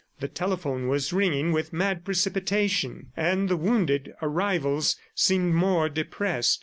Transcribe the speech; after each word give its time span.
The 0.19 0.27
telephone 0.27 0.87
was 0.87 1.13
ringing 1.13 1.51
with 1.51 1.71
mad 1.73 2.03
precipitation; 2.03 3.11
and 3.15 3.47
the 3.47 3.55
wounded 3.55 4.13
arrivals 4.19 4.95
seemed 5.13 5.53
more 5.53 5.89
depressed. 5.89 6.59